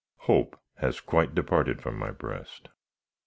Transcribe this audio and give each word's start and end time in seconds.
Hope 0.21 0.59
has 0.77 0.99
quite 0.99 1.35
departed 1.35 1.79
from 1.79 1.95
my 1.95 2.09
breast. 2.09 2.69